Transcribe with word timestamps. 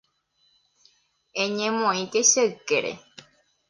Eñemoĩke 1.43 2.21
che 2.31 2.41
ykére. 2.51 2.93